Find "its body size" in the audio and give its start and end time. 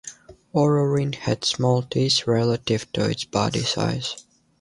3.07-4.15